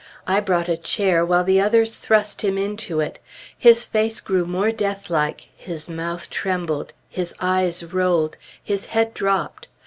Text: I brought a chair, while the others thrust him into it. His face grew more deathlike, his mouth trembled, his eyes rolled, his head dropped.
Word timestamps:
I 0.25 0.39
brought 0.39 0.67
a 0.67 0.77
chair, 0.77 1.23
while 1.23 1.43
the 1.43 1.61
others 1.61 1.97
thrust 1.97 2.41
him 2.41 2.57
into 2.57 3.01
it. 3.01 3.19
His 3.55 3.85
face 3.85 4.19
grew 4.19 4.47
more 4.47 4.71
deathlike, 4.71 5.49
his 5.55 5.87
mouth 5.87 6.27
trembled, 6.31 6.91
his 7.07 7.35
eyes 7.39 7.83
rolled, 7.85 8.35
his 8.63 8.87
head 8.97 9.13
dropped. 9.13 9.67